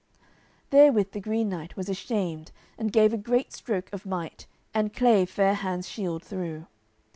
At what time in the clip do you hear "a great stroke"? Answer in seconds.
3.13-3.87